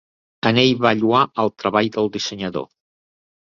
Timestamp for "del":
1.99-2.11